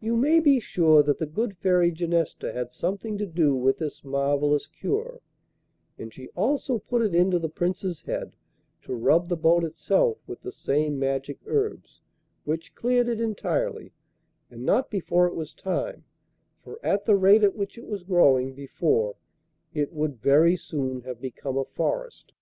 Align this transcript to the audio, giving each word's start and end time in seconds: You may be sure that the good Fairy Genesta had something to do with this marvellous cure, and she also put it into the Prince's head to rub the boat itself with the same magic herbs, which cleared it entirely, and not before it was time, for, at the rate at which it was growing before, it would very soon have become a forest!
You 0.00 0.16
may 0.16 0.40
be 0.40 0.60
sure 0.60 1.02
that 1.02 1.18
the 1.18 1.26
good 1.26 1.54
Fairy 1.58 1.90
Genesta 1.92 2.54
had 2.54 2.72
something 2.72 3.18
to 3.18 3.26
do 3.26 3.54
with 3.54 3.76
this 3.76 4.02
marvellous 4.02 4.66
cure, 4.66 5.20
and 5.98 6.10
she 6.10 6.28
also 6.30 6.78
put 6.78 7.02
it 7.02 7.14
into 7.14 7.38
the 7.38 7.50
Prince's 7.50 8.00
head 8.00 8.34
to 8.80 8.94
rub 8.94 9.28
the 9.28 9.36
boat 9.36 9.64
itself 9.64 10.22
with 10.26 10.40
the 10.40 10.52
same 10.52 10.98
magic 10.98 11.40
herbs, 11.44 12.00
which 12.44 12.74
cleared 12.74 13.08
it 13.08 13.20
entirely, 13.20 13.92
and 14.50 14.64
not 14.64 14.88
before 14.90 15.26
it 15.26 15.34
was 15.34 15.52
time, 15.52 16.06
for, 16.64 16.78
at 16.82 17.04
the 17.04 17.16
rate 17.18 17.44
at 17.44 17.54
which 17.54 17.76
it 17.76 17.84
was 17.86 18.04
growing 18.04 18.54
before, 18.54 19.16
it 19.74 19.92
would 19.92 20.16
very 20.18 20.56
soon 20.56 21.02
have 21.02 21.20
become 21.20 21.58
a 21.58 21.64
forest! 21.66 22.32